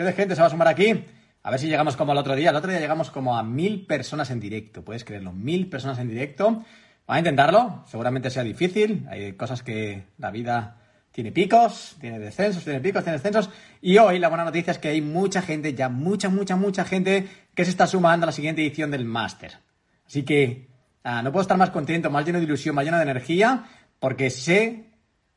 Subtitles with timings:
[0.00, 1.04] ¿Qué de gente se va a sumar aquí?
[1.42, 2.48] A ver si llegamos como el otro día.
[2.48, 4.82] El otro día llegamos como a mil personas en directo.
[4.82, 6.46] Puedes creerlo, mil personas en directo.
[6.46, 6.66] Vamos
[7.06, 7.84] a intentarlo.
[7.86, 9.06] Seguramente sea difícil.
[9.10, 10.78] Hay cosas que la vida
[11.12, 13.50] tiene picos, tiene descensos, tiene picos, tiene descensos.
[13.82, 17.28] Y hoy la buena noticia es que hay mucha gente, ya mucha, mucha, mucha gente
[17.54, 19.58] que se está sumando a la siguiente edición del máster.
[20.06, 20.70] Así que
[21.04, 23.64] ah, no puedo estar más contento, más lleno de ilusión, más lleno de energía,
[23.98, 24.94] porque sé,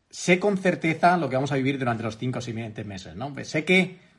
[0.09, 3.33] sé con certeza lo que vamos a vivir durante los cinco siguientes meses, ¿no?
[3.33, 4.12] Pues sé que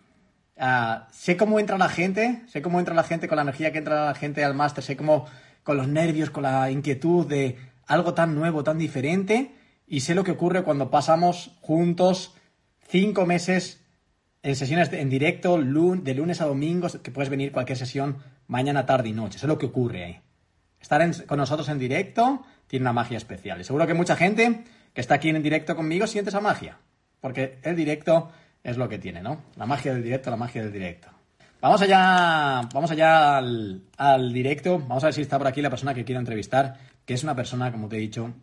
[0.57, 3.79] Ah, sé cómo entra la gente, sé cómo entra la gente con la energía que
[3.79, 5.27] entra la gente al máster, sé cómo
[5.63, 9.55] con los nervios, con la inquietud de algo tan nuevo, tan diferente,
[9.87, 12.35] y sé lo que ocurre cuando pasamos juntos
[12.89, 13.85] cinco meses
[14.43, 19.09] en sesiones en directo, de lunes a domingo, que puedes venir cualquier sesión mañana, tarde
[19.09, 19.39] y noche.
[19.39, 20.21] Sé lo que ocurre ahí.
[20.81, 23.59] Estar con nosotros en directo tiene una magia especial.
[23.61, 26.79] Y seguro que mucha gente que está aquí en directo conmigo siente esa magia.
[27.23, 28.31] Porque el directo
[28.65, 29.43] es lo que tiene, ¿no?
[29.57, 31.09] La magia del directo, la magia del directo.
[31.61, 34.79] Vamos allá, vamos allá al, directo.
[34.81, 37.35] Vamos a ver si está por aquí la persona que quiero entrevistar, que es una
[37.35, 38.35] persona, como te he dicho,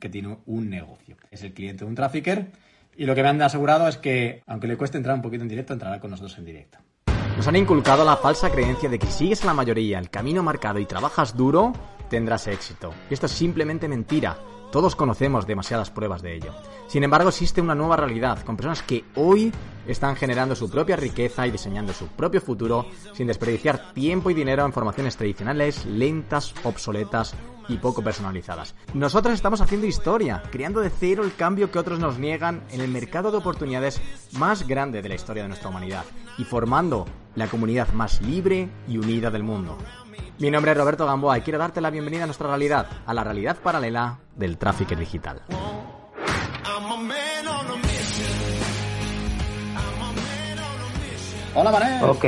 [0.00, 1.16] que tiene un negocio.
[1.30, 2.50] Es el cliente de un trafficker.
[2.96, 5.48] Y lo que me han asegurado es que, aunque le cueste entrar un poquito en
[5.48, 6.78] directo, entrará con nosotros en directo.
[7.36, 10.42] Nos han inculcado la falsa creencia de que si sigues a la mayoría el camino
[10.42, 11.74] marcado y trabajas duro,
[12.08, 12.94] tendrás éxito.
[13.10, 14.38] Y esto es simplemente mentira.
[14.76, 16.52] Todos conocemos demasiadas pruebas de ello.
[16.86, 19.50] Sin embargo, existe una nueva realidad, con personas que hoy
[19.86, 24.64] están generando su propia riqueza y diseñando su propio futuro sin desperdiciar tiempo y dinero
[24.64, 27.34] en formaciones tradicionales, lentas, obsoletas
[27.68, 28.74] y poco personalizadas.
[28.94, 32.88] Nosotros estamos haciendo historia, creando de cero el cambio que otros nos niegan en el
[32.88, 34.00] mercado de oportunidades
[34.38, 36.04] más grande de la historia de nuestra humanidad
[36.38, 39.76] y formando la comunidad más libre y unida del mundo.
[40.38, 43.24] Mi nombre es Roberto Gamboa y quiero darte la bienvenida a nuestra realidad, a la
[43.24, 45.42] realidad paralela del tráfico digital.
[51.58, 52.04] Hola, Manel.
[52.04, 52.24] Ok.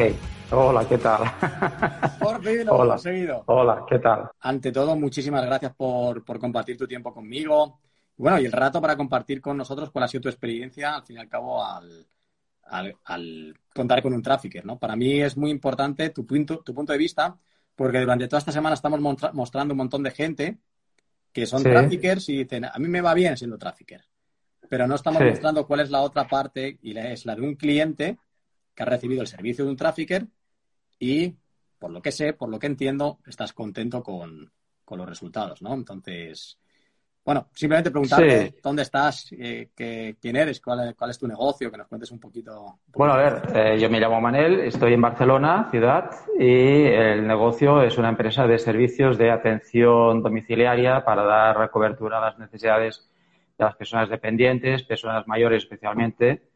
[0.53, 1.21] Hola, ¿qué tal?
[2.19, 2.94] Por fin lo Hola.
[2.94, 3.43] conseguido.
[3.44, 4.31] Hola, ¿qué tal?
[4.41, 7.78] Ante todo, muchísimas gracias por, compartir tu tiempo conmigo.
[8.16, 11.16] Bueno, y el rato para compartir con nosotros cuál ha sido tu experiencia, al fin
[11.16, 12.09] y al cabo, al,
[13.05, 14.78] al, contar con un trafficker, ¿no?
[14.78, 17.37] Para mí es muy importante tu punto, tu punto de vista,
[17.77, 18.99] porque durante toda esta semana estamos
[19.34, 20.56] mostrando un montón de gente
[21.34, 24.06] que son traffickers y dicen, a mí me va bien siendo trafficker,
[24.71, 28.16] pero no estamos mostrando cuál es la otra parte y es la de un cliente
[28.78, 30.25] que ha recibido el servicio de un trafficker
[31.00, 31.34] y,
[31.81, 34.53] por lo que sé, por lo que entiendo, estás contento con,
[34.84, 35.75] con los resultados, ¿no?
[35.75, 36.61] Entonces,
[37.25, 41.89] bueno, simplemente preguntarte dónde estás, eh, quién eres, cuál, cuál, es tu negocio, que nos
[41.89, 42.78] cuentes un poquito.
[42.94, 47.83] bueno, a ver, eh, yo me llamo Manel, estoy en Barcelona, ciudad, y el negocio
[47.83, 53.10] es una empresa de servicios de atención domiciliaria para dar cobertura a las necesidades
[53.59, 56.49] de las personas dependientes, personas mayores especialmente,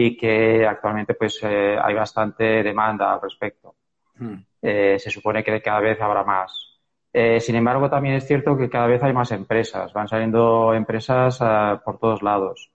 [0.00, 3.74] y que actualmente pues eh, hay bastante demanda al respecto.
[4.14, 4.36] Hmm.
[4.60, 6.80] se supone que cada vez habrá más.
[7.12, 11.38] Eh, sin embargo, también es cierto que cada vez hay más empresas, van saliendo empresas
[11.40, 12.70] ah, por todos lados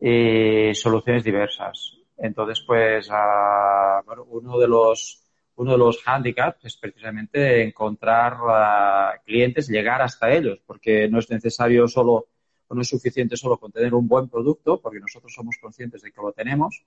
[0.00, 1.96] y soluciones diversas.
[2.16, 5.22] Entonces, pues, ah, uno de los
[5.56, 11.30] uno de los handicaps es precisamente encontrar ah, clientes, llegar hasta ellos, porque no es
[11.30, 12.26] necesario solo
[12.70, 16.20] no es suficiente solo con tener un buen producto, porque nosotros somos conscientes de que
[16.20, 16.84] lo tenemos,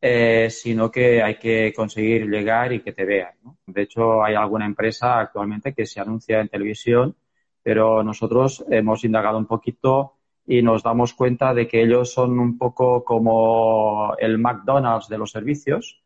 [0.00, 3.34] eh, sino que hay que conseguir llegar y que te vean.
[3.66, 7.16] De hecho, hay alguna empresa actualmente que se anuncia en televisión,
[7.62, 10.14] pero nosotros hemos indagado un poquito
[10.46, 15.30] y nos damos cuenta de que ellos son un poco como el McDonald's de los
[15.30, 16.02] servicios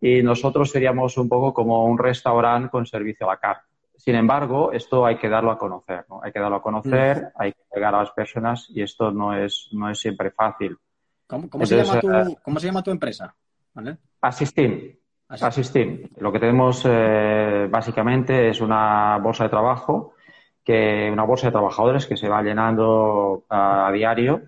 [0.00, 3.71] y nosotros seríamos un poco como un restaurante con servicio a la carta.
[4.04, 6.20] Sin embargo, esto hay que darlo a conocer, ¿no?
[6.24, 7.40] Hay que darlo a conocer, mm.
[7.40, 10.76] hay que llegar a las personas y esto no es, no es siempre fácil.
[11.28, 13.32] ¿Cómo, se, llama tu, eh, ¿cómo se llama tu empresa?
[14.20, 14.96] Asistim.
[15.28, 16.08] Asistim.
[16.16, 20.14] Lo que tenemos eh, básicamente es una bolsa de trabajo,
[20.64, 24.42] que una bolsa de trabajadores que se va llenando a, diario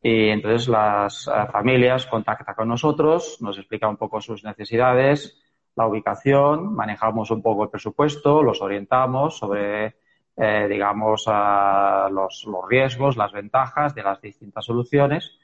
[0.00, 5.42] y entonces las familias contactan con nosotros, nos explican un poco sus necesidades,
[5.76, 9.96] la ubicación, manejamos un poco el presupuesto, los orientamos sobre,
[10.36, 15.38] digamos, los, los riesgos, las ventajas de las distintas soluciones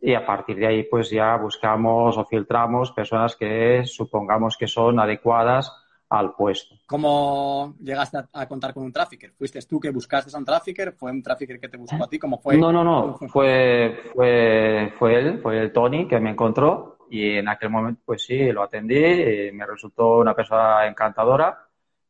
[0.00, 5.00] y a partir de ahí pues ya buscamos o filtramos personas que supongamos que son
[5.00, 5.72] adecuadas
[6.08, 6.76] al puesto.
[6.86, 9.32] ¿Cómo llegaste a, contar con un trafficker?
[9.32, 10.92] ¿Fuiste tú que buscaste a un trafficker?
[10.92, 12.18] ¿Fue un trafficker que te buscó a ti?
[12.18, 12.56] ¿Cómo fue?
[12.56, 13.16] No, no, no.
[13.28, 18.24] Fue, fue, fue él, fue el Tony que me encontró y en aquel momento pues
[18.24, 21.66] sí, lo atendí y me resultó una persona encantadora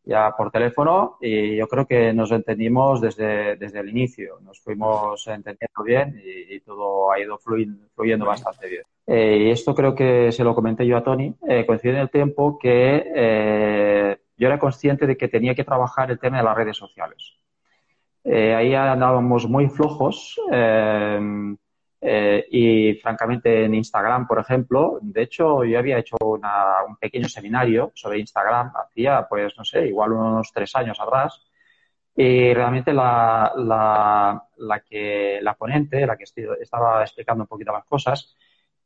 [0.07, 4.39] ya por teléfono y yo creo que nos entendimos desde, desde el inicio.
[4.41, 8.83] Nos fuimos entendiendo bien y, todo ha ido fluyendo, bastante bien.
[9.07, 11.35] Eh, y esto creo que se lo comenté yo a Tony.
[11.49, 16.11] Eh, coincide en el tiempo que eh, yo era consciente de que tenía que trabajar
[16.11, 17.35] el tema de las redes sociales.
[18.23, 20.41] Eh, ahí andábamos muy flojos.
[22.09, 27.91] Eh, y francamente en Instagram, por ejemplo, de hecho yo había hecho un pequeño seminario
[27.97, 31.43] sobre Instagram, hacía pues no sé, igual unos tres años atrás,
[32.15, 36.27] y realmente la, la, la que, la ponente, la que
[36.61, 38.37] estaba explicando un poquito las cosas,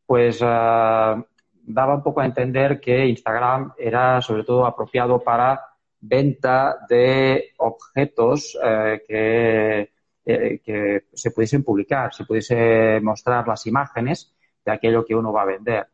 [0.07, 5.61] pues eh, daba un poco a entender que Instagram era sobre todo apropiado para
[6.01, 10.00] venta de objetos eh, que
[10.31, 14.35] eh, que se pudiesen publicar, se pudiese mostrar las imágenes
[14.65, 15.87] de aquello que uno va a vender.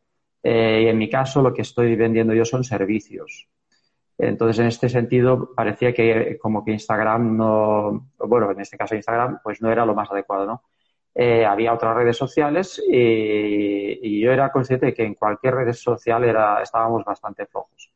[0.43, 3.49] Eh, y en mi caso, lo que estoy vendiendo yo son servicios.
[4.19, 9.41] Entonces, en este sentido, parecía que como que Instagram no, bueno, en este caso Instagram,
[9.43, 10.63] pues no era lo más adecuado, ¿no?
[11.15, 15.73] Eh, había otras redes sociales y, y, yo era consciente de que en cualquier red
[15.73, 17.91] social era, estábamos bastante flojos.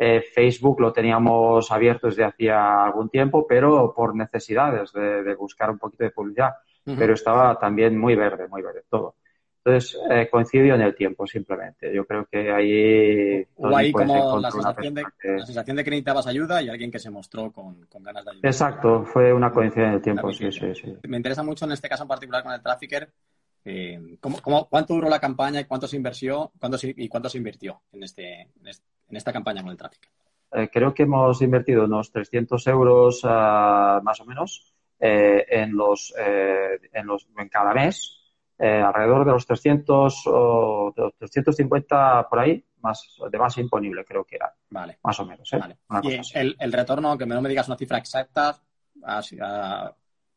[0.00, 5.78] Eh, Facebook lo teníamos abierto desde hacía algún tiempo, pero por necesidades de, buscar un
[5.78, 6.54] poquito de publicidad.
[6.84, 9.16] Pero estaba también muy verde, muy verde todo.
[9.62, 11.92] Entonces, eh, coincidió en el tiempo, simplemente.
[11.92, 13.46] Yo creo que ahí...
[13.56, 16.98] Hubo ahí como la sensación, de, la sensación, de, que necesitabas ayuda y alguien que
[16.98, 18.46] se mostró con, ganas de ayudar.
[18.46, 20.96] Exacto, fue una coincidencia en el tiempo, sí, sí, sí.
[21.06, 23.10] Me interesa mucho en este caso en particular con el Trafficker,
[23.64, 27.82] eh, ¿cómo, cuánto duró la campaña y cuánto se invirtió, cuánto y cuánto se invirtió
[27.92, 28.66] en, este, en
[29.16, 30.08] esta campaña con el tráfico?
[30.52, 36.14] Eh, creo que hemos invertido unos 300 euros ah, más o menos eh, en, los,
[36.16, 43.38] en, los, en cada mes, alrededor de los 300 o 350 por ahí, más de
[43.38, 44.52] base imponible creo que era.
[44.70, 44.98] Vale.
[45.02, 45.50] Más o menos.
[46.02, 48.60] y el, el, retorno, que no me digas una cifra exacta,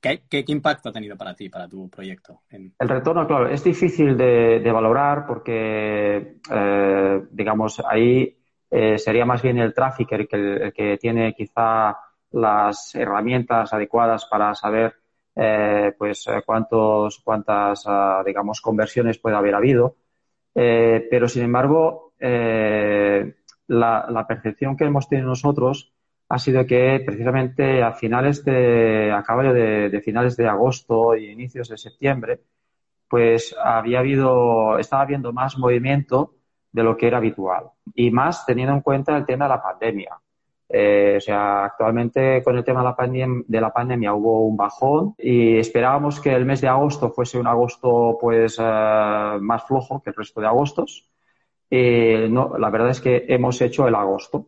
[0.01, 2.41] ¿Qué, impacto ha tenido para ti, para tu proyecto?
[2.49, 8.40] El retorno, claro, es difícil de, valorar porque, eh, digamos, ahí
[8.71, 11.97] eh, sería más bien el tráfico el que, que tiene quizá
[12.31, 14.95] las herramientas adecuadas para saber
[15.35, 19.97] eh, pues cuántos, cuántas, ah, digamos, conversiones puede haber habido.
[20.53, 25.93] pero, sin embargo, la, la percepción que hemos tenido nosotros
[26.31, 31.67] ha sido que precisamente a finales de, a caballo de, finales de agosto y inicios
[31.67, 32.39] de septiembre,
[33.09, 36.35] pues había habido, estaba habiendo más movimiento
[36.71, 40.17] de lo que era habitual y más teniendo en cuenta el tema de la pandemia.
[40.73, 44.55] Eh, o sea, actualmente con el tema de la, pandemia, de la pandemia hubo un
[44.55, 50.01] bajón y esperábamos que el mes de agosto fuese un agosto pues eh, más flojo
[50.01, 51.09] que el resto de agostos.
[51.69, 54.47] y no, la verdad es que hemos hecho el agosto.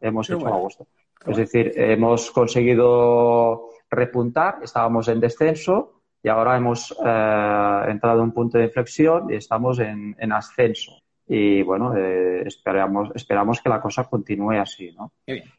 [0.00, 0.86] Hemos hecho agosto.
[1.26, 8.32] Es decir, hemos conseguido repuntar, estábamos en descenso y ahora hemos eh, entrado a un
[8.32, 10.92] punto de inflexión y estamos en, ascenso.
[11.28, 15.12] Y bueno, eh, esperamos, esperamos que la cosa continúe así, ¿no?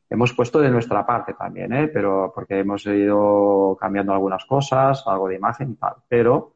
[0.10, 1.88] Hemos puesto de nuestra parte también, ¿eh?
[1.88, 5.94] Pero porque hemos ido cambiando algunas cosas, algo de imagen y tal.
[6.08, 6.54] Pero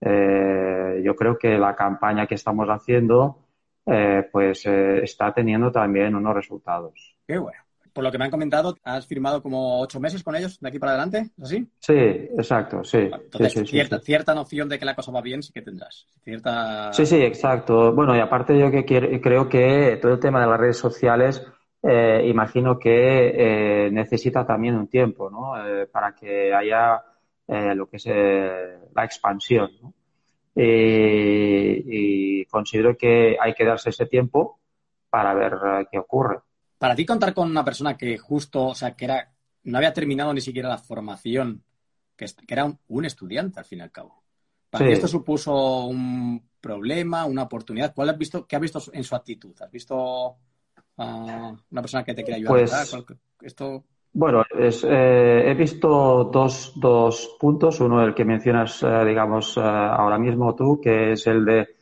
[0.00, 3.38] eh, yo creo que la campaña que estamos haciendo
[4.30, 7.16] pues está teniendo también unos resultados.
[7.26, 7.58] Qué bueno
[7.92, 10.78] por lo que me han comentado, has firmado como ocho meses con ellos de aquí
[10.78, 11.68] para adelante, ¿es así?
[11.78, 12.98] Sí, exacto, sí.
[12.98, 13.70] Entonces,
[14.02, 16.06] cierta, noción de que la cosa va bien sí que tendrás.
[16.22, 16.92] Cierta...
[16.92, 17.92] Sí, sí, exacto.
[17.92, 18.84] Bueno, y aparte yo que
[19.20, 21.44] creo que todo el tema de las redes sociales,
[21.82, 25.66] eh, imagino que eh, necesita también un tiempo, ¿no?
[25.66, 27.02] Eh, para que haya
[27.74, 29.92] lo que es la expansión, ¿no?
[30.54, 34.58] y considero que hay que darse ese tiempo
[35.10, 35.58] para ver
[35.90, 36.38] qué ocurre.
[36.82, 39.30] Para ti contar con una persona que justo, o sea, que era,
[39.62, 41.62] no había terminado ni siquiera la formación,
[42.16, 44.24] que, era un, estudiante al fin y al cabo.
[44.68, 47.94] ¿Para ti esto supuso un problema, una oportunidad?
[47.94, 49.54] ¿Cuál has visto, qué has visto en su actitud?
[49.60, 50.38] ¿Has visto
[50.96, 52.84] una persona que te quiere ayudar?
[52.90, 53.84] Pues, esto...
[54.12, 57.78] Bueno, eh, he visto dos, dos, puntos.
[57.78, 61.76] Uno, el que mencionas, eh, digamos, eh, ahora mismo tú, que es el de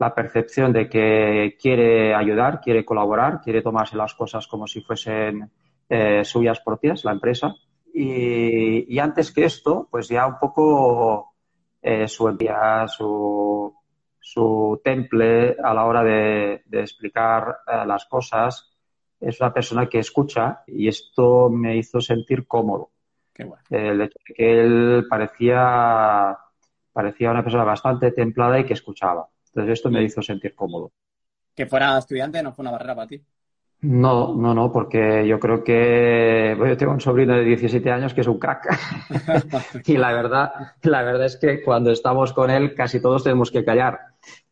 [0.00, 5.50] la percepción de que quiere ayudar, quiere colaborar, quiere tomarse las cosas como si fuesen
[5.90, 7.54] eh, suyas propias, la empresa.
[7.92, 11.34] Y, antes que esto, pues ya un poco
[11.82, 13.74] eh, su envía, su,
[14.18, 18.72] su temple a la hora de, explicar eh, las cosas.
[19.20, 22.92] Es una persona que escucha y esto me hizo sentir cómodo.
[23.68, 26.38] El hecho de que él parecía,
[26.90, 29.28] parecía una persona bastante templada y que escuchaba.
[29.52, 30.92] Entonces esto me hizo sentir cómodo.
[31.54, 33.22] Que fuera estudiante no fue una barrera para ti.
[33.82, 38.20] No, no, no, porque yo creo que yo tengo un sobrino de 17 años que
[38.20, 38.68] es un crack.
[39.86, 40.52] y la verdad,
[40.82, 43.98] la verdad es que cuando estamos con él casi todos tenemos que callar.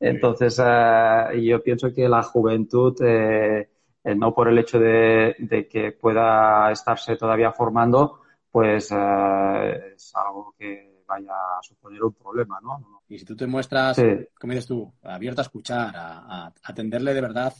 [0.00, 3.68] Entonces, eh, yo pienso que la juventud, eh,
[4.02, 10.97] eh, no por el hecho de, que pueda estarse todavía formando, pues es algo que
[11.08, 13.02] vaya a suponer un problema, ¿no?
[13.08, 13.96] Y si tú te muestras,
[14.38, 17.54] como dices tú, abierto a escuchar, a atenderle de verdad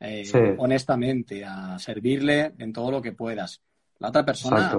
[0.00, 3.62] eh, honestamente, a servirle en todo lo que puedas.
[3.98, 4.76] La otra persona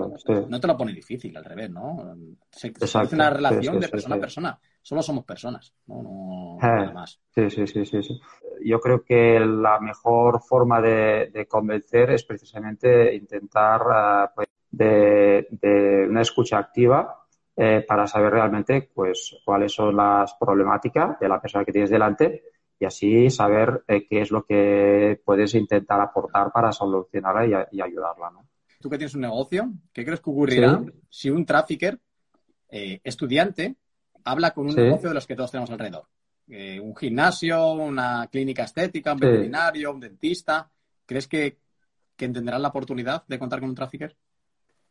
[0.47, 2.15] no te lo pone difícil, al revés, ¿no?
[2.51, 4.59] Se, hace una relación de persona a persona.
[4.81, 7.19] Solo somos personas, no, eh, más.
[7.33, 8.21] Sí, sí, sí, sí,
[8.63, 16.21] Yo creo que la mejor forma de, convencer es precisamente intentar eh, pues, de, una
[16.21, 17.24] escucha activa
[17.55, 22.43] para saber realmente pues cuáles son las problemáticas de la persona que tienes delante
[22.79, 28.31] y así saber eh, qué es lo que puedes intentar aportar para solucionarla y, ayudarla.
[28.31, 28.47] ¿no?
[28.79, 31.99] Tú que tienes un negocio, ¿qué crees que ocurrirá si un trafficker
[32.69, 33.75] eh, estudiante
[34.23, 36.05] habla con un negocio de los que todos tenemos alrededor?
[36.47, 40.69] Eh, un gimnasio, una clínica estética, un veterinario, un dentista.
[41.05, 41.57] ¿Crees que,
[42.15, 44.15] que entenderán la oportunidad de contar con un trafficker?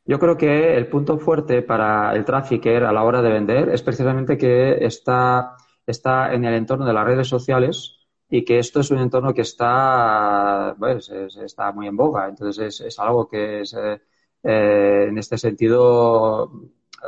[0.07, 3.83] Yo creo que el punto fuerte para el trafficker a la hora de vender es
[3.83, 5.57] precisamente que está
[5.87, 9.43] está en el entorno de las redes sociales y que esto es un entorno que
[9.43, 12.29] está, pues, está muy en boga.
[12.29, 14.01] Entonces es, algo que es, eh,
[14.43, 16.51] eh, en este sentido,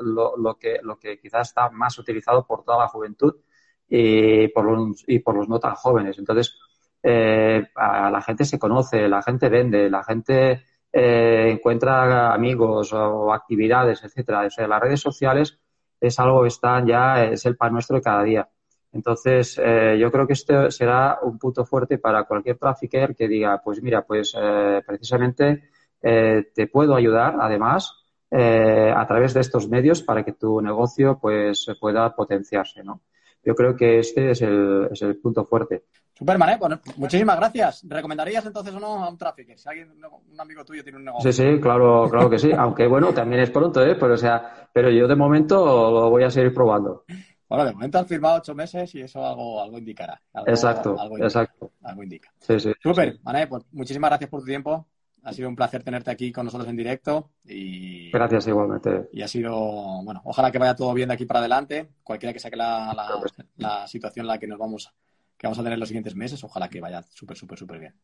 [0.03, 3.35] lo, que, lo que quizás está más utilizado por toda la juventud
[3.89, 6.19] y por los, y por los no tan jóvenes.
[6.19, 6.57] Entonces,
[7.03, 10.65] eh, la gente se conoce, la gente vende, la gente
[10.99, 14.49] encuentra amigos o actividades, etcétera.
[14.67, 15.59] las redes sociales
[16.01, 18.49] es algo que está ya, es el pan nuestro de cada día.
[18.93, 23.61] Entonces, eh, yo creo que esto será un punto fuerte para cualquier trafficker que diga,
[23.63, 25.69] pues mira, pues eh, precisamente
[26.03, 31.67] eh, te puedo ayudar, además, a través de estos medios para que tu negocio pues
[31.81, 33.01] pueda potenciarse, ¿no?
[33.43, 35.85] Yo creo que este es el, es el punto fuerte.
[36.19, 36.57] Superman, ¿eh?
[36.59, 37.85] Bueno, muchísimas gracias.
[37.87, 39.59] ¿Recomendarías entonces o no a un trafficker?
[39.59, 41.31] Si alguien, un amigo tuyo tiene un negocio.
[41.31, 42.51] Sí, sí, claro, claro que sí.
[42.57, 43.97] Aunque bueno, también es pronto, ¿eh?
[43.97, 45.57] Pero, o sea, pero yo de momento
[45.91, 47.05] lo voy a seguir probando.
[47.49, 50.21] Bueno, de momento han firmado ocho meses y eso algo, algo indicará.
[50.47, 51.73] exacto, exacto.
[51.83, 52.33] Algo indica.
[52.41, 52.73] Sí, sí.
[52.83, 54.87] Súper, pues muchísimas gracias por tu tiempo.
[55.23, 58.11] Ha sido un placer tenerte aquí con nosotros en directo y...
[58.13, 59.09] Gracias igualmente.
[59.13, 59.53] Y ha sido,
[60.05, 61.89] bueno, ojalá que vaya todo bien de aquí para adelante.
[62.03, 63.21] Cualquiera que saque la,
[63.57, 64.93] la, situación en la que nos vamos,
[65.37, 67.95] que vamos a tener en los siguientes meses, ojalá que vaya súper, súper, súper bien.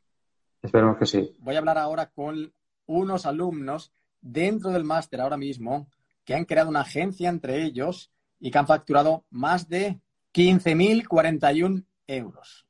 [0.62, 1.36] Esperemos que sí.
[1.38, 2.52] Voy a hablar ahora con
[2.86, 5.88] unos alumnos dentro del máster ahora mismo
[6.24, 10.00] que han creado una agencia entre ellos y que han facturado más de
[10.32, 12.66] 15.041 euros.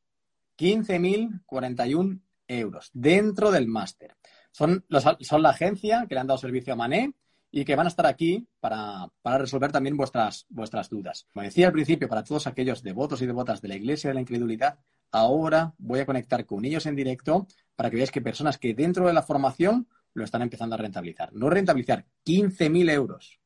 [0.58, 4.16] 15.041 euros dentro del máster.
[4.50, 4.84] Son,
[5.20, 7.14] son la agencia que le han dado servicio a Mané
[7.52, 11.26] y que van a estar aquí para, resolver también vuestras, vuestras dudas.
[11.32, 14.22] Como decía al principio, para todos aquellos devotos y devotas de la Iglesia de la
[14.22, 14.78] Incredulidad,
[15.12, 19.06] ahora voy a conectar con ellos en directo para que veáis que personas que dentro
[19.06, 21.32] de la formación lo están empezando a rentabilizar.
[21.34, 23.38] No rentabilizar, 15.000 euros.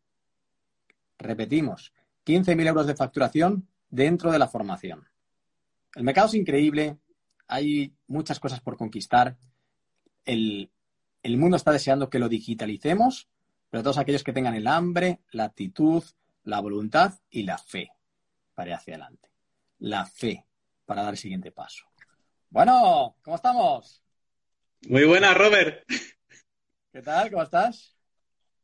[1.19, 1.93] Repetimos,
[2.25, 5.05] 15.000 euros de facturación dentro de la formación.
[5.97, 6.99] El mercado es increíble,
[7.49, 9.37] hay muchas cosas por conquistar.
[10.25, 10.71] El,
[11.25, 13.29] mundo está deseando que lo digitalicemos,
[13.77, 16.03] pero todos aquellos que tengan el hambre, la actitud,
[16.45, 17.91] la voluntad y la fe
[18.55, 19.29] para ir hacia adelante.
[19.81, 20.47] La fe
[20.87, 21.85] para dar el siguiente paso.
[22.49, 24.03] Bueno, ¿cómo estamos?
[24.89, 25.85] Muy buena, Robert.
[26.91, 27.31] ¿Qué tal?
[27.31, 27.95] ¿Cómo estás?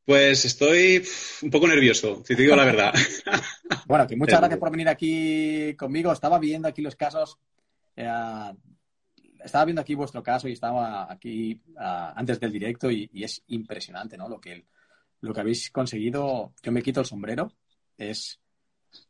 [0.06, 1.06] Pues estoy
[1.42, 2.94] un poco nervioso, si te digo la verdad.
[3.86, 6.10] bueno, que muchas gracias por venir aquí conmigo.
[6.10, 7.38] Estaba viendo aquí los casos.
[7.96, 8.08] Eh,
[9.44, 14.16] estaba viendo aquí vuestro caso y estaba aquí ah, antes del directo y, es impresionante,
[14.16, 14.26] ¿no?
[14.26, 14.64] Lo que,
[15.22, 16.52] lo que habéis conseguido.
[16.62, 17.52] Yo me quito el sombrero.
[17.96, 18.38] Es,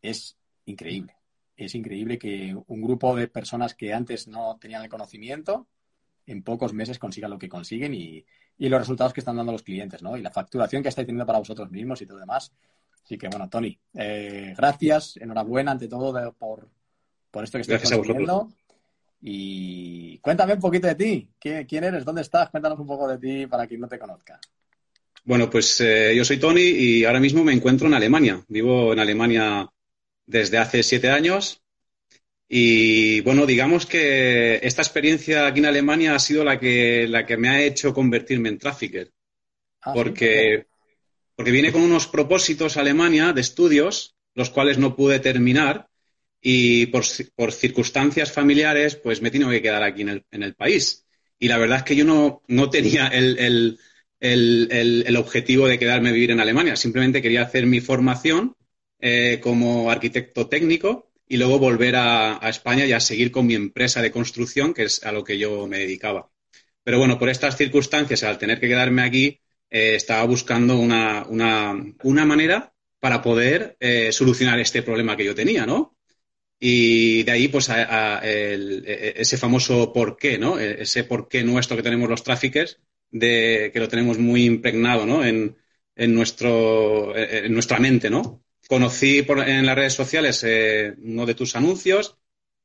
[0.01, 1.17] es increíble.
[1.57, 5.67] Es increíble que un grupo de personas que antes no tenían el conocimiento
[6.27, 8.25] en pocos meses consigan lo que consiguen y,
[8.59, 10.17] y los resultados que están dando los clientes, ¿no?
[10.17, 12.53] Y la facturación que estáis teniendo para vosotros mismos y todo demás.
[13.03, 16.69] Así que, bueno, Tony, eh, gracias, enhorabuena ante todo por,
[17.31, 18.53] por esto que estáis consiguiendo.
[19.21, 21.31] Y cuéntame un poquito de ti.
[21.39, 22.05] ¿Quién eres?
[22.05, 22.51] ¿Dónde estás?
[22.51, 24.39] Cuéntanos un poco de ti para quien no te conozca.
[25.25, 28.45] Bueno, pues eh, yo soy Tony y ahora mismo me encuentro en Alemania.
[28.49, 29.69] Vivo en Alemania
[30.27, 31.61] desde hace siete años
[32.49, 37.37] Y bueno, digamos que esta experiencia aquí en Alemania ha sido la que, la que
[37.39, 39.13] me ha hecho convertirme en trafficker.
[39.83, 40.67] Ah, porque,
[41.37, 45.89] porque viene con unos propósitos Alemania de estudios, los cuales no pude terminar,
[46.41, 50.43] y por, por circunstancias familiares, pues me he tenido que quedar aquí en el, en
[50.43, 51.07] el país.
[51.39, 53.79] Y la verdad es que yo no, no tenía el, el,
[54.23, 56.77] el, el, objetivo de quedarme a vivir en Alemania.
[56.77, 58.57] Simplemente quería hacer mi formación
[59.01, 63.57] eh, como arquitecto técnico y luego volver a, a, España y a seguir con mi
[63.57, 66.31] empresa de construcción, que es a lo que yo me dedicaba.
[66.85, 71.75] Pero bueno, por estas circunstancias, al tener que quedarme aquí, eh, estaba buscando una, una,
[72.05, 75.97] una, manera para poder eh, solucionar este problema que yo tenía, ¿no?
[76.61, 80.61] Y de ahí, pues, a, a el, e, ese famoso por qué, ¿no?
[80.61, 82.79] E, ese por qué nuestro que tenemos los tráficos,
[83.13, 85.25] de, que lo tenemos muy impregnado, ¿no?
[85.25, 85.57] En,
[85.95, 88.43] en, nuestro, en nuestra mente, ¿no?
[88.69, 92.17] Conocí por, en las redes sociales eh, uno de tus anuncios,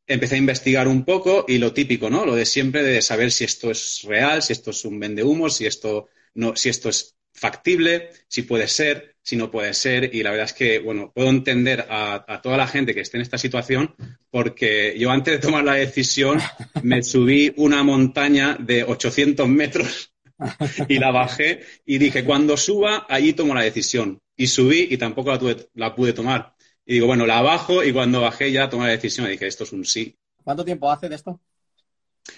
[0.08, 2.26] empecé a investigar un poco y lo típico, ¿no?
[2.26, 5.66] Lo de siempre de saber si esto es real, si esto es un humo, si
[5.66, 10.16] esto, no, si esto es factible, si puede ser, si no puede ser.
[10.16, 13.24] Y la verdad es que, bueno, puedo entender a, toda la gente que esté en
[13.24, 13.96] esta situación
[14.30, 16.40] porque yo antes de tomar la decisión
[16.84, 20.07] me subí una montaña de 800 metros
[20.88, 24.22] y la bajé y dije, cuando suba, allí tomo la decisión.
[24.36, 26.54] Y subí y tampoco la, tuve, la pude tomar.
[26.86, 29.64] Y digo, bueno, la bajo y cuando bajé ya tomé la decisión y dije, esto
[29.64, 30.16] es un sí.
[30.44, 31.42] ¿Cuánto tiempo hace de esto?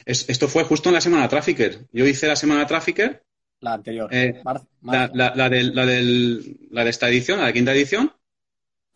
[0.06, 1.88] Es, esto fue justo en la semana Trafficker.
[1.91, 3.24] Yo hice la semana Trafficker.
[3.60, 4.10] La anterior.
[4.13, 7.74] Eh, Mar la, la, la, del, la, del, la de esta edición, la de quinta
[7.74, 8.13] edición.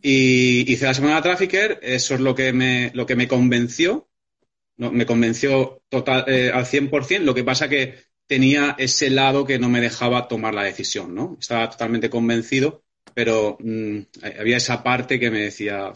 [0.01, 1.79] Y hice la semana Trafficker.
[1.81, 4.09] Eso es lo que me, lo que me convenció.
[4.77, 7.19] No, me convenció total, eh, al 100%.
[7.19, 7.95] Lo que pasa que
[8.33, 11.37] tenía ese lado que no me dejaba tomar la decisión, ¿no?
[11.39, 13.99] Estaba totalmente convencido pero mmm,
[14.39, 15.93] había esa parte que me decía,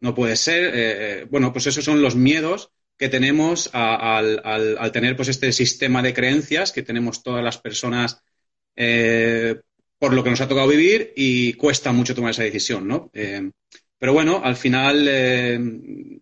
[0.00, 0.70] no puede ser.
[0.74, 6.14] Eh, bueno, pues esos son los miedos que tenemos al, tener pues este sistema de
[6.14, 8.22] creencias que tenemos todas las personas
[8.76, 9.60] eh,
[9.98, 13.10] por lo que nos ha tocado vivir y cuesta mucho tomar esa decisión, ¿no?
[13.12, 13.50] Eh,
[13.98, 15.58] pero bueno, al final eh,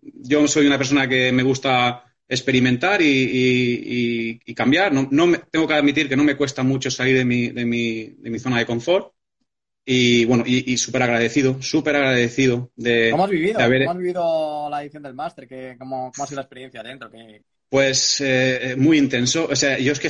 [0.01, 4.93] yo soy una persona que me gusta experimentar y, y, y cambiar.
[4.93, 7.65] No, no me, tengo que admitir que no me cuesta mucho salir de mi, de
[7.65, 9.13] mi, de mi zona de confort.
[9.85, 13.11] Y bueno, y, y súper agradecido, súper agradecido de.
[13.11, 13.57] ¿Cómo has vivido?
[13.57, 13.81] De haber...
[13.81, 15.47] ¿Cómo has vivido la edición del máster?
[15.77, 17.09] ¿Cómo, ¿Cómo ha sido la experiencia dentro?
[17.11, 17.41] ¿Qué...
[17.73, 19.47] Pues eh, muy intenso.
[19.49, 20.09] O sea, yo es que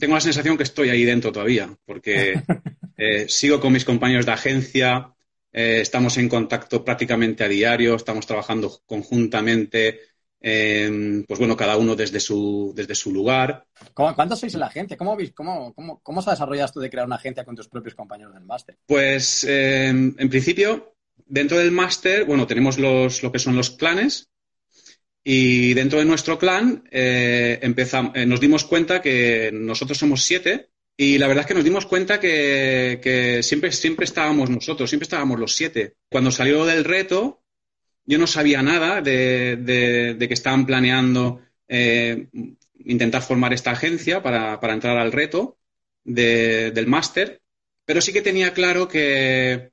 [0.00, 2.34] tengo la sensación que estoy ahí dentro todavía, porque
[2.96, 5.14] eh, sigo con mis compañeros de agencia,
[5.52, 10.00] eh, estamos en contacto prácticamente a diario, estamos trabajando conjuntamente.
[10.46, 13.64] Eh, pues bueno, cada uno desde su, desde su lugar.
[13.94, 14.94] ¿Cuántos sois en la agencia?
[14.94, 17.94] ¿Cómo, cómo, cómo, cómo se ha desarrollado esto de crear una agencia con tus propios
[17.94, 18.76] compañeros del máster?
[18.84, 24.28] Pues eh, en principio, dentro del máster, bueno, tenemos los, lo que son los clanes.
[25.24, 30.68] Y dentro de nuestro clan eh, empezamos, eh, nos dimos cuenta que nosotros somos siete
[30.94, 35.04] y la verdad es que nos dimos cuenta que, que siempre, siempre estábamos nosotros, siempre
[35.04, 35.94] estábamos los siete.
[36.10, 37.43] Cuando salió del reto,
[38.06, 42.28] yo no sabía nada de, que estaban planeando eh,
[42.78, 45.58] intentar formar esta agencia para, entrar al reto
[46.04, 47.40] de, del máster,
[47.84, 49.72] pero sí que tenía claro que,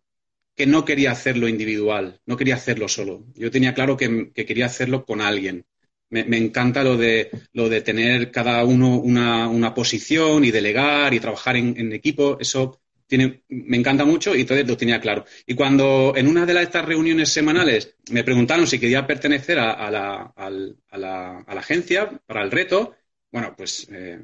[0.67, 3.26] no quería hacerlo individual, no quería hacerlo solo.
[3.34, 5.65] Yo tenía claro que, que quería hacerlo con alguien.
[6.10, 11.13] Me, me, encanta lo de, lo de tener cada uno una, una posición y delegar
[11.13, 12.38] y trabajar en, en equipo.
[12.39, 12.81] Eso
[13.12, 15.26] tiene, me encanta mucho y entonces lo tenía claro.
[15.45, 19.74] Y cuando en una de las, estas reuniones semanales me preguntaron si quería pertenecer a,
[19.74, 22.95] a, la, a, la, a la, agencia para el reto,
[23.30, 24.17] bueno, pues eh,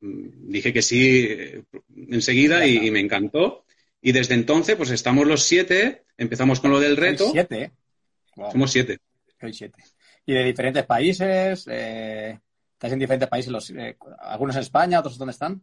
[0.00, 1.64] dije que sí eh,
[2.08, 3.66] enseguida y, y, me encantó.
[4.00, 7.28] Y desde entonces, pues estamos los siete, empezamos con lo del reto.
[7.30, 7.70] Siete, ¿eh?
[8.36, 8.52] wow.
[8.52, 9.00] Somos siete.
[9.38, 9.84] Soy siete.
[10.24, 12.38] Y de diferentes países, eh,
[12.72, 15.62] estáis en diferentes países, los, eh, algunos en España, otros dónde están.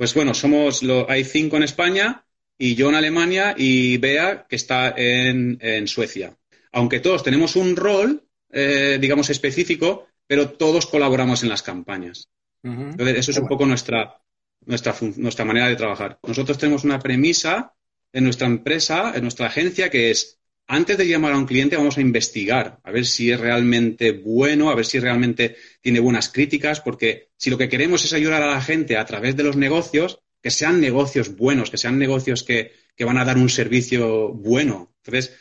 [0.00, 2.24] Pues bueno, somos lo, hay cinco en España
[2.56, 6.34] y yo en Alemania y Bea que está en, en Suecia.
[6.72, 12.30] Aunque todos tenemos un rol, eh, digamos, específico, pero todos colaboramos en las campañas.
[12.62, 12.90] Uh -huh.
[12.92, 14.18] Entonces, eso es un poco nuestra,
[14.64, 16.18] nuestra, nuestra manera de trabajar.
[16.26, 17.74] Nosotros tenemos una premisa
[18.10, 20.39] en nuestra empresa, en nuestra agencia, que es
[20.72, 24.70] antes de llamar a un cliente vamos a investigar, a ver si es realmente bueno,
[24.70, 28.54] a ver si realmente tiene buenas críticas, porque si lo que queremos es ayudar a
[28.54, 32.72] la gente a través de los negocios, que sean negocios buenos, que sean negocios que,
[32.94, 34.94] que van a dar un servicio bueno.
[35.04, 35.36] Entonces,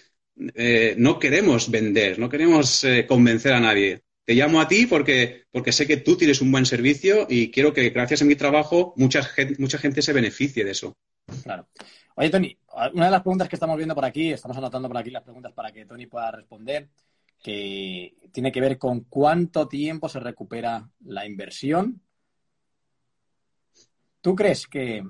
[0.56, 4.02] eh, no queremos vender, no queremos eh, convencer a nadie.
[4.26, 7.72] Te llamo a ti porque, porque sé que tú tienes un buen servicio y quiero
[7.72, 10.98] que gracias a mi trabajo mucha gente, mucha gente se beneficie de eso.
[11.44, 11.68] Claro.
[12.20, 12.58] Oye, Tony,
[12.96, 15.54] una de las preguntas que estamos viendo por aquí, estamos anotando por aquí las preguntas
[15.54, 16.90] para que Tony pueda responder.
[17.42, 22.02] que tiene que ver con cuánto tiempo se recupera la inversión.
[24.20, 25.02] ¿Tú crees que,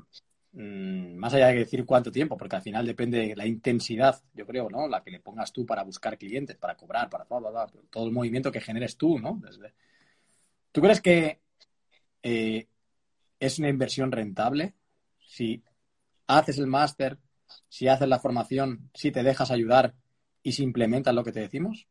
[0.52, 4.46] mm, más allá de decir cuánto tiempo, porque al final depende de la intensidad, yo
[4.46, 4.88] creo, ¿no?
[4.88, 8.62] La que le pongas tú para buscar clientes, para cobrar, para todo el movimiento que
[8.62, 9.42] generes tú, ¿no?
[10.72, 11.40] ¿Tú crees que
[12.22, 12.68] eh,
[13.40, 14.76] es una inversión rentable?
[15.20, 15.64] Si
[16.30, 17.18] haces el máster,
[17.68, 19.96] si haces la formación, si te dejas ayudar
[20.44, 21.88] y si implementas lo que te decimos?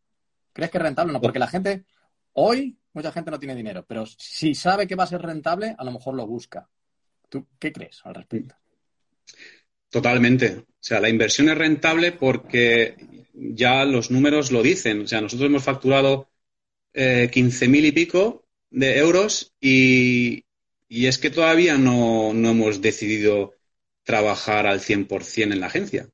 [0.53, 1.21] ¿Crees que es rentable no?
[1.21, 1.85] Porque la gente,
[2.33, 5.85] hoy, mucha gente no tiene dinero, pero si sabe que va a ser rentable, a
[5.85, 6.69] lo mejor lo busca.
[7.29, 8.55] ¿Tú qué crees al respecto?
[9.91, 10.57] Totalmente.
[10.57, 15.03] O sea, la inversión es rentable porque ya los números lo dicen.
[15.03, 16.31] O sea, nosotros hemos facturado
[16.95, 20.45] eh, 15.000 y pico de euros y,
[20.89, 23.58] es que todavía no, no, hemos decidido
[24.09, 26.09] trabajar al 100% en la agencia.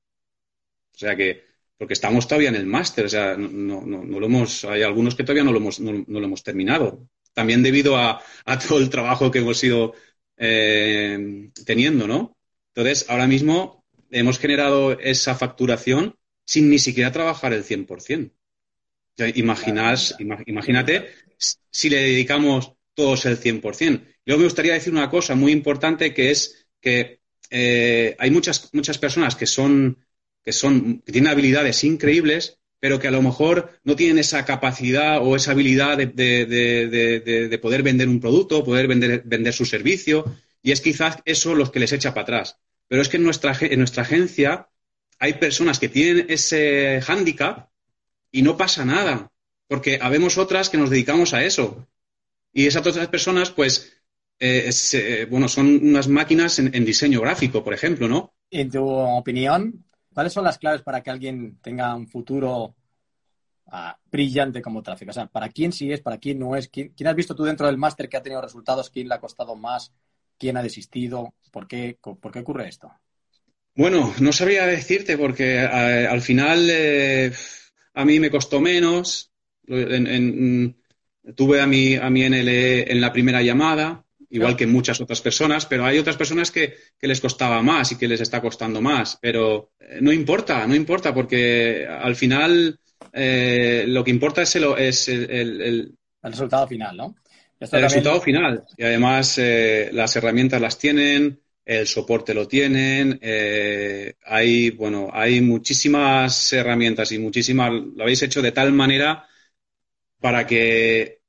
[0.95, 1.45] O sea que
[1.79, 5.15] porque estamos todavía en el máster, o sea, no, no, no, lo hemos, hay algunos
[5.15, 7.09] que todavía no lo hemos, no, lo hemos terminado.
[7.33, 8.21] También debido a,
[8.67, 9.95] todo el trabajo que hemos ido
[10.37, 12.37] eh, teniendo, ¿no?
[12.75, 18.31] Entonces, ahora mismo hemos generado esa facturación sin ni siquiera trabajar el 100%.
[18.31, 18.35] O
[19.17, 21.11] sea, imaginas, imagínate
[21.71, 24.05] si le dedicamos todos el 100%.
[24.25, 28.99] Luego me gustaría decir una cosa muy importante que es que eh, hay muchas, muchas
[28.99, 29.99] personas que son
[30.45, 35.23] que, son, que tienen habilidades increíbles, pero que a lo mejor no tienen esa capacidad
[35.23, 40.83] o esa habilidad de, poder vender un producto, poder vender, vender su servicio, y es
[40.83, 42.59] quizás eso lo que les echa para atrás.
[42.87, 44.69] Pero es que en nuestra, en nuestra agencia
[45.19, 47.71] hay personas que tienen ese hándicap
[48.31, 49.33] y no pasa nada,
[49.67, 51.89] porque habemos otras que nos dedicamos a eso.
[52.53, 53.95] Y esas otras personas, pues,
[54.45, 58.35] eh, eh, bueno, son unas máquinas en, en, diseño gráfico, por ejemplo, ¿no?
[58.51, 62.77] En tu opinión, ¿Cuáles son las claves para que alguien tenga un futuro
[63.67, 65.11] ah, brillante como tráfico?
[65.11, 66.69] O sea, ¿para quién sí es, para quién no es?
[66.69, 68.91] ¿Quién, has visto tú dentro del máster que ha tenido resultados?
[68.91, 69.93] ¿Quién le ha costado más?
[70.39, 71.35] ¿Quién ha desistido?
[71.51, 72.93] ¿Por qué, por qué ocurre esto?
[73.75, 77.33] Bueno, no sabría decirte porque eh, al final eh,
[77.95, 79.33] a mí me costó menos.
[81.35, 84.04] tuve a mi, a mi NLE en la primera llamada,
[84.35, 88.09] igual que muchas otras personas, pero hay otras personas que, les costaba más y que
[88.09, 89.17] les está costando más.
[89.21, 92.79] Pero eh, no importa, no importa, porque al final
[93.13, 97.17] eh, lo que importa es el, es el, resultado final, ¿no?
[97.61, 98.65] el resultado final.
[98.77, 103.21] Y además eh, las herramientas las tienen, el soporte lo tienen,
[104.25, 109.27] hay, bueno, hay muchísimas herramientas y muchísimas, lo habéis hecho de tal manera
[110.21, 111.24] para que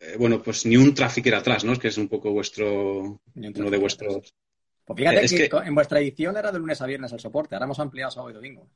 [0.00, 1.72] eh, bueno, pues ni un trafficker atrás, ¿no?
[1.72, 4.34] Es que es un poco vuestro, uno de vuestros...
[4.84, 7.78] Pues fíjate que, en vuestra edición era de lunes a viernes el soporte, ahora hemos
[7.78, 8.68] ampliado sábado y domingo.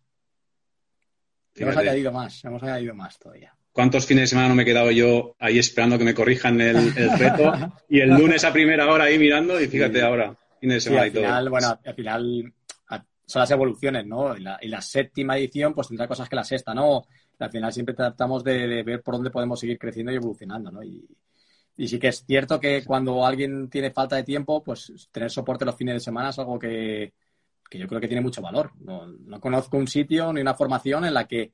[1.56, 3.56] Hemos añadido más, hemos añadido más todavía.
[3.72, 6.94] ¿Cuántos fines de semana no me he quedado yo ahí esperando que me corrijan el,
[7.18, 7.52] reto?
[7.88, 11.10] y el lunes a primera hora ahí mirando y fíjate ahora, fines de semana y
[11.10, 11.24] todo.
[11.24, 12.54] Final, bueno, al final
[13.26, 14.36] son las evoluciones, ¿no?
[14.36, 17.04] Y la, y la, séptima edición pues tendrá cosas que la sexta, ¿no?
[17.38, 20.82] Al final siempre tratamos de, ver por dónde podemos seguir creciendo y evolucionando, ¿no?
[20.82, 21.06] Y,
[21.76, 25.74] sí que es cierto que cuando alguien tiene falta de tiempo, pues tener soporte los
[25.74, 27.12] fines de semana es algo que,
[27.72, 28.70] yo creo que tiene mucho valor.
[28.80, 31.52] No, conozco un sitio ni una formación en la que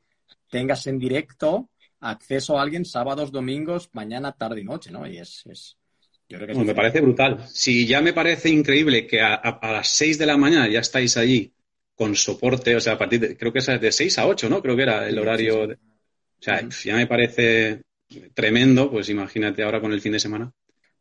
[0.50, 5.06] tengas en directo acceso a alguien sábados, domingos, mañana, tarde y noche, ¿no?
[5.06, 5.44] Y es,
[6.28, 7.46] yo creo que me parece brutal.
[7.48, 11.16] Si ya me parece increíble que a, a, las 6 de la mañana ya estáis
[11.16, 11.52] allí
[12.00, 14.62] con soporte, o sea, a partir de, creo que es de 6 a 8, ¿no?
[14.62, 15.64] Creo que era el horario.
[15.64, 15.76] o
[16.40, 17.82] sea, ya me parece
[18.32, 20.50] tremendo, pues imagínate ahora con el fin de semana.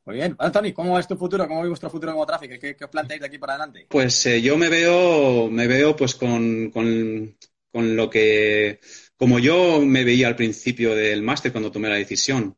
[0.04, 0.36] Muy bien.
[0.38, 1.48] Anthony, ¿cómo es tu futuro?
[1.48, 2.56] ¿Cómo es vuestro futuro como tráfico?
[2.60, 3.88] ¿Qué, os planteáis de aquí para adelante?
[3.88, 7.38] Pues eh, yo me veo, me veo pues con, con,
[7.72, 8.82] con, lo que,
[9.16, 12.58] como yo me veía al principio del máster cuando tomé la decisión,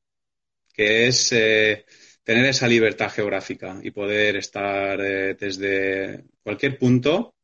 [0.74, 1.86] que es eh,
[2.24, 7.36] tener esa libertad geográfica y poder estar eh, desde cualquier punto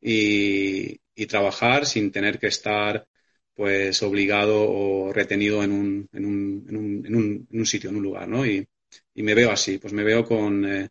[0.00, 3.06] y, trabajar sin tener que estar
[3.54, 7.90] pues obligado o retenido en un, en un, en un, en un, en un sitio,
[7.90, 8.46] en un lugar, ¿no?
[8.46, 8.66] Y,
[9.14, 10.88] me veo así, pues me veo con eh,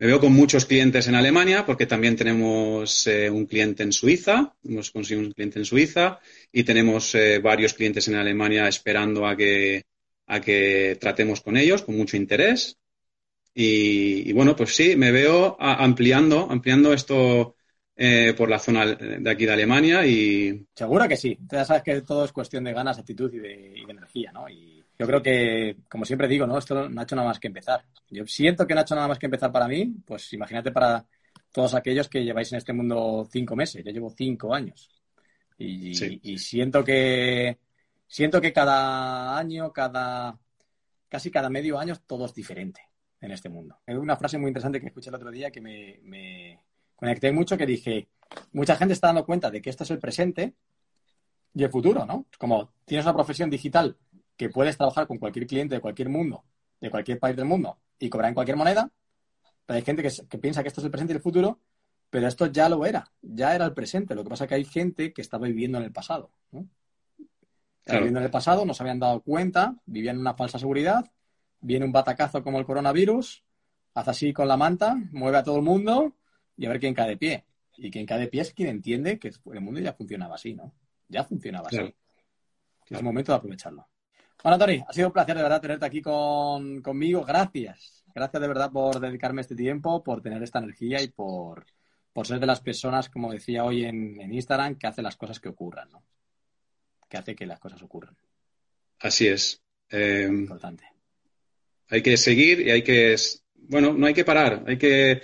[0.00, 4.54] me veo con muchos clientes en Alemania porque también tenemos eh, un cliente en Suiza,
[4.64, 6.18] hemos conseguido un cliente en Suiza
[6.52, 9.84] y tenemos eh, varios clientes en Alemania esperando a que
[10.26, 12.78] a que tratemos con ellos con mucho interés
[13.54, 17.56] y bueno pues sí me veo ampliando ampliando esto
[18.00, 20.64] eh, por la zona de aquí de Alemania y...
[20.72, 21.36] Seguro que sí.
[21.50, 24.48] Ya sabes que todo es cuestión de ganas, actitud y de, energía, ¿no?
[24.48, 26.56] Y yo creo que, como siempre digo, ¿no?
[26.56, 27.84] Esto no ha hecho nada más que empezar.
[28.08, 31.04] Yo siento que no ha hecho nada más que empezar para mí, pues imagínate para
[31.50, 33.84] todos aquellos que lleváis en este mundo cinco meses.
[33.84, 34.88] Yo llevo cinco años.
[35.58, 35.90] Y,
[36.22, 37.58] y siento que,
[38.06, 40.38] siento que cada año, cada
[41.08, 42.80] casi cada medio año, todo es diferente
[43.20, 43.80] en este mundo.
[43.86, 46.60] Hay una frase muy interesante que escuché el otro día que me, me
[46.98, 48.08] conecté mucho, que dije,
[48.52, 50.54] mucha gente está dando cuenta de que esto es el presente
[51.54, 52.26] y el futuro, ¿no?
[52.38, 53.96] Como tienes una profesión digital
[54.36, 56.44] que puedes trabajar con cualquier cliente de cualquier mundo,
[56.80, 58.90] de cualquier país del mundo y cobrar en cualquier moneda,
[59.64, 61.60] pero hay gente que, piensa que esto es el presente y el futuro,
[62.10, 64.16] pero esto ya lo era, ya era el presente.
[64.16, 66.66] Lo que pasa es que hay gente que estaba viviendo en el pasado, ¿no?
[67.86, 71.10] Viviendo en el pasado, no se habían dado cuenta, vivían en una falsa seguridad,
[71.60, 73.44] viene un batacazo como el coronavirus,
[73.94, 76.14] hace así con la manta, mueve a todo el mundo
[76.58, 77.44] y a ver quién cae de pie.
[77.76, 80.74] Y quien cae de pie es quien entiende que el mundo ya funcionaba así, ¿no?
[81.08, 81.94] Ya funcionaba así.
[82.90, 83.88] Es el momento de aprovecharlo.
[84.42, 87.24] Bueno, Tony, ha sido un placer de verdad tenerte aquí conmigo.
[87.24, 88.04] Gracias.
[88.14, 91.66] Gracias de verdad por dedicarme este tiempo, por tener esta energía y por,
[92.24, 95.88] ser de las personas, como decía hoy en, Instagram, que hace las cosas que ocurran,
[95.90, 96.02] ¿no?
[97.08, 98.16] Que hace que las cosas ocurran.
[98.98, 99.62] Así es.
[99.90, 100.84] Eh, Importante.
[101.90, 103.14] Hay que seguir y hay que.
[103.54, 104.64] Bueno, no hay que parar.
[104.66, 105.22] Hay que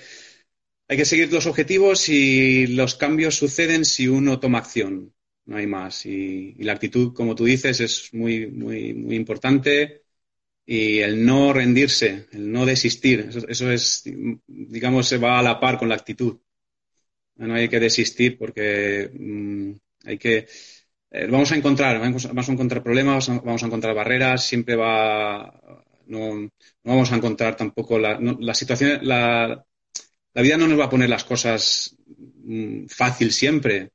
[0.95, 5.13] hay que seguir los objetivos y los cambios suceden si uno toma acción.
[5.45, 6.07] No hay más.
[6.07, 10.05] Y, la actitud, como tú dices, es muy, muy, importante.
[10.65, 14.05] Y el no rendirse, el no desistir, eso, es,
[14.47, 16.39] digamos, se va a la par con la actitud.
[17.37, 19.73] No hay que desistir porque mm,
[20.07, 20.47] hay que.
[21.11, 25.85] Eh, vamos a encontrar, vamos, a encontrar problemas, vamos a encontrar barreras, siempre va.
[26.07, 26.51] No, no
[26.85, 29.01] vamos a encontrar tampoco la, la situación,
[30.35, 31.97] la vida no nos va a poner las cosas
[32.45, 33.93] mm, fácil siempre.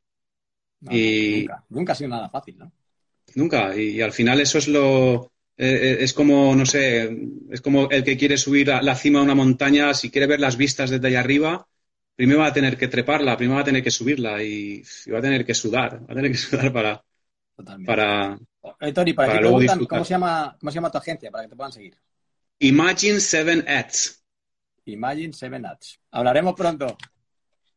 [0.90, 1.46] y...
[1.70, 2.72] nunca, ha sido nada fácil, ¿no?
[3.36, 3.76] Nunca.
[3.76, 5.32] Y, al final eso es lo.
[5.58, 7.10] Eh, eh, es como, no sé,
[7.52, 10.40] es como el que quiere subir a la cima de una montaña, si quiere ver
[10.40, 11.68] las vistas desde allá arriba,
[12.16, 15.22] primero va a tener que treparla, primero va a tener que subirla y, va a
[15.22, 17.04] tener que sudar, va a tener que sudar para.
[17.86, 18.40] Para,
[18.80, 21.50] eh, Tony, para, que preguntan, ¿cómo se, llama, ¿cómo se llama tu agencia para que
[21.50, 21.98] te puedan seguir?
[22.60, 24.19] Imagine 7 Ads.
[24.92, 26.00] Imagine Seven Ads.
[26.12, 26.98] Hablaremos pronto.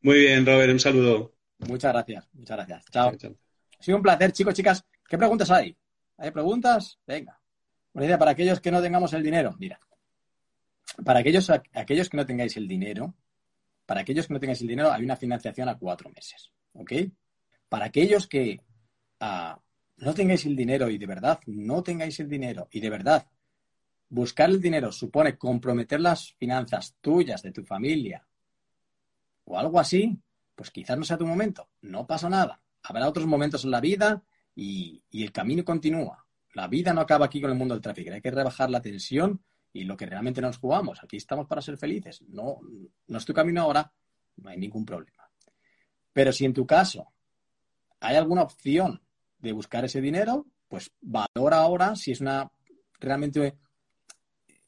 [0.03, 1.35] Muy bien, Robert, un saludo.
[1.59, 2.85] Muchas gracias, muchas gracias.
[2.91, 3.09] Chao.
[3.11, 4.85] Ha sido un placer, chicos, chicas.
[5.09, 5.77] ¿Qué preguntas hay?
[6.19, 6.99] ¿Hay preguntas?
[7.07, 7.39] Venga.
[7.93, 9.55] Buena idea para aquellos que no tengamos el dinero.
[9.59, 9.79] Mira,
[11.05, 13.15] para aquellos, aquellos que no tengáis el dinero,
[13.87, 16.51] para aquellos que no tengáis el dinero, hay una financiación a cuatro meses.
[16.75, 16.93] ¿Ok?
[17.69, 18.61] Para aquellos que
[19.21, 19.59] ah,
[19.99, 23.27] no tengáis el dinero y de verdad no tengáis el dinero y de verdad
[24.13, 28.27] buscar el dinero supone comprometer las finanzas tuyas, de tu familia,
[29.45, 30.21] o algo así,
[30.55, 31.71] pues quizás no sea tu momento.
[31.81, 32.61] No pasa nada.
[32.83, 34.23] Habrá otros momentos en la vida
[34.55, 36.27] y, el camino continúa.
[36.53, 38.13] La vida no acaba aquí con el mundo del tráfico.
[38.13, 41.03] Hay que rebajar la tensión y lo que realmente nos jugamos.
[41.03, 42.21] Aquí estamos para ser felices.
[42.29, 42.61] No,
[43.07, 43.91] no es tu camino ahora,
[44.37, 45.31] no hay ningún problema.
[46.13, 47.07] Pero si en tu caso
[47.99, 49.01] hay alguna opción
[49.39, 52.51] de buscar ese dinero, pues valora ahora si es una
[53.01, 53.57] realmente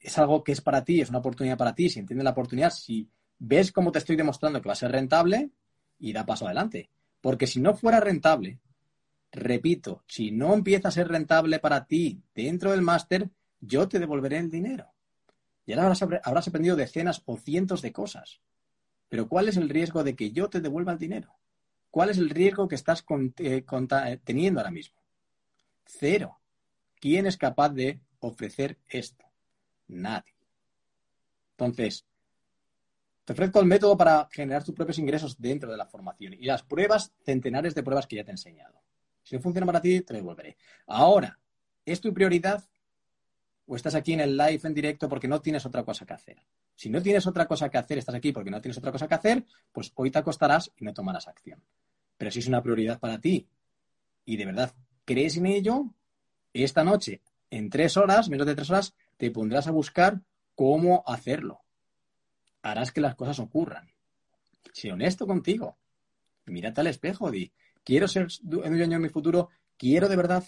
[0.05, 2.71] es algo que es para ti, es una oportunidad para ti, si entiendes la oportunidad,
[2.71, 5.51] si ves cómo te estoy demostrando que va a ser rentable,
[5.99, 6.90] y da paso adelante.
[7.21, 8.61] Porque si no fuera rentable,
[9.33, 14.38] repito, si no empieza a ser rentable para ti dentro del máster, yo te devolveré
[14.38, 14.93] el dinero.
[15.64, 18.43] Y ahora habrás, aprendido decenas o cientos de cosas.
[19.09, 21.38] Pero ¿cuál es el riesgo de que yo te devuelva el dinero?
[21.90, 23.03] ¿Cuál es el riesgo que estás
[23.38, 25.01] eh, eh, teniendo ahora mismo?
[25.87, 26.38] Cero.
[27.01, 29.25] ¿Quién es capaz de ofrecer esto?
[29.88, 30.35] Nadie.
[31.53, 32.05] Entonces,
[33.25, 36.62] te ofrezco el método para generar tus propios ingresos dentro de la formación y las
[36.62, 38.83] pruebas, centenares de pruebas que ya te he enseñado.
[39.23, 40.57] Si no funciona para ti, te devolveré.
[40.87, 41.38] Ahora,
[41.87, 42.62] ¿es tu prioridad
[43.66, 46.37] o estás aquí en el live en directo porque no tienes otra cosa que hacer?
[46.75, 49.14] Si no tienes otra cosa que hacer, estás aquí porque no tienes otra cosa que
[49.14, 51.62] hacer, pues hoy te acostarás y no tomarás acción.
[52.18, 53.49] Pero si es una prioridad para ti
[54.27, 54.75] y de verdad
[55.07, 55.87] crees en ello,
[56.53, 60.20] esta noche, en tres horas, menos de tres horas, te pondrás a buscar
[60.55, 61.61] cómo hacerlo.
[62.62, 63.90] Harás que las cosas ocurran.
[64.72, 65.79] Sé honesto contigo.
[66.46, 67.53] Mírate al espejo, di,
[67.85, 70.44] quiero ser dueño de mi futuro, quiero de verdad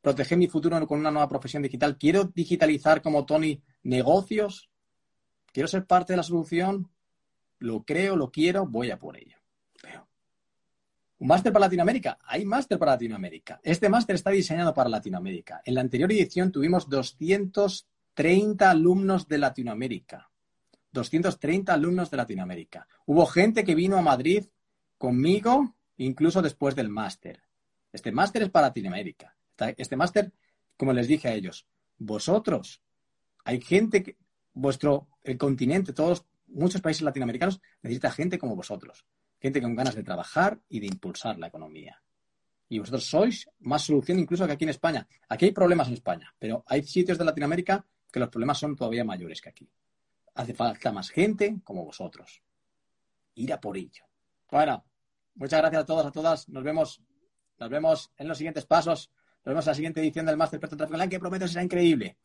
[0.00, 4.68] proteger mi futuro con una nueva profesión digital, quiero digitalizar como Tony negocios,
[5.52, 6.90] quiero ser parte de la solución,
[7.58, 9.36] lo creo, lo quiero, voy a por ello.
[11.18, 12.18] ¿Un máster para Latinoamérica?
[12.24, 13.60] Hay máster para Latinoamérica.
[13.62, 15.62] Este máster está diseñado para Latinoamérica.
[15.64, 20.30] En la anterior edición tuvimos 200 30 alumnos de Latinoamérica.
[20.92, 22.86] 230 alumnos de Latinoamérica.
[23.06, 24.44] Hubo gente que vino a Madrid
[24.98, 27.42] conmigo incluso después del máster.
[27.92, 29.36] Este máster es para Latinoamérica.
[29.76, 30.32] Este máster,
[30.76, 31.66] como les dije a ellos,
[31.98, 32.82] vosotros,
[33.44, 34.16] hay gente que,
[34.52, 39.04] vuestro, el continente, todos, muchos países latinoamericanos necesita gente como vosotros.
[39.40, 42.02] Gente con ganas de trabajar y de impulsar la economía.
[42.68, 45.06] Y vosotros sois más solución incluso que aquí en España.
[45.28, 49.04] Aquí hay problemas en España, pero hay sitios de Latinoamérica que los problemas son todavía
[49.04, 49.68] mayores que aquí.
[50.34, 52.42] Hace falta más gente como vosotros.
[53.34, 54.04] Ir a por ello.
[54.50, 54.84] Bueno,
[55.34, 56.48] muchas gracias a todos, a todas.
[56.48, 57.02] Nos vemos,
[57.58, 59.10] nos vemos en los siguientes pasos.
[59.44, 62.18] Nos vemos en la siguiente edición del Master Experto en Tráfico que prometo será increíble.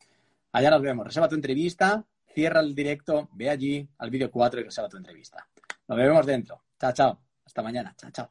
[0.52, 1.06] Allá nos vemos.
[1.06, 5.48] Reserva tu entrevista, cierra el directo, ve allí al vídeo 4 y reserva tu entrevista.
[5.88, 6.62] Nos vemos dentro.
[6.78, 7.20] Chao, chao.
[7.44, 7.94] Hasta mañana.
[7.96, 8.30] Chao, chao.